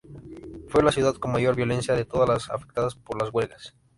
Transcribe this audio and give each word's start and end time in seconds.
Fue 0.67 0.81
la 0.81 0.91
ciudad 0.91 1.13
con 1.13 1.31
mayor 1.31 1.55
violencia 1.55 1.93
de 1.93 2.05
todas 2.05 2.27
las 2.27 2.49
afectadas 2.49 2.95
por 2.95 3.21
las 3.21 3.31
huelgas. 3.31 3.75